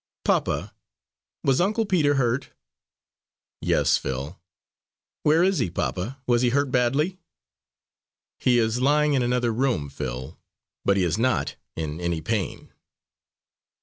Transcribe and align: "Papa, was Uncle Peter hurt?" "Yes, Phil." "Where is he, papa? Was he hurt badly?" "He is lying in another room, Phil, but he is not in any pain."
"Papa, 0.25 0.73
was 1.43 1.61
Uncle 1.61 1.85
Peter 1.85 2.15
hurt?" 2.15 2.49
"Yes, 3.61 3.97
Phil." 3.97 4.39
"Where 5.21 5.43
is 5.43 5.59
he, 5.59 5.69
papa? 5.69 6.17
Was 6.25 6.41
he 6.41 6.49
hurt 6.49 6.71
badly?" 6.71 7.19
"He 8.39 8.57
is 8.57 8.81
lying 8.81 9.13
in 9.13 9.21
another 9.21 9.53
room, 9.53 9.91
Phil, 9.91 10.39
but 10.83 10.97
he 10.97 11.03
is 11.03 11.19
not 11.19 11.55
in 11.75 12.01
any 12.01 12.19
pain." 12.19 12.71